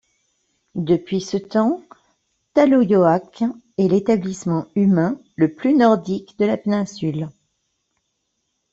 Depuis 0.73 1.21
ce 1.21 1.37
temps, 1.37 1.83
Taloyoak 2.55 3.43
est 3.77 3.87
l'établissement 3.87 4.65
humain 4.73 5.19
le 5.35 5.53
plus 5.53 5.75
nordique 5.75 6.39
de 6.39 6.45
la 6.47 6.57
péninsule. 6.57 7.29